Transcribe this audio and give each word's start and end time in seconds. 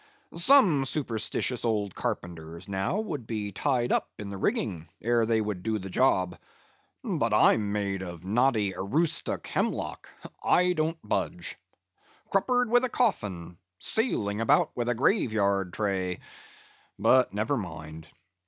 Some 0.33 0.83
superstitious 0.83 1.63
old 1.63 1.93
carpenters, 1.93 2.67
now, 2.67 2.99
would 3.01 3.27
be 3.27 3.51
tied 3.51 3.91
up 3.91 4.09
in 4.17 4.31
the 4.31 4.37
rigging, 4.39 4.89
ere 4.99 5.27
they 5.27 5.39
would 5.39 5.61
do 5.61 5.77
the 5.77 5.91
job. 5.91 6.39
But 7.03 7.35
I'm 7.35 7.71
made 7.71 8.01
of 8.01 8.25
knotty 8.25 8.73
Aroostook 8.73 9.45
hemlock; 9.45 10.09
I 10.43 10.73
don't 10.73 10.97
budge. 11.07 11.55
Cruppered 12.33 12.69
with 12.71 12.83
a 12.83 12.89
coffin! 12.89 13.59
Sailing 13.77 14.41
about 14.41 14.75
with 14.75 14.89
a 14.89 14.95
grave 14.95 15.31
yard 15.33 15.71
tray! 15.71 16.19
But 16.97 17.31
never 17.31 17.55
mind. 17.55 18.07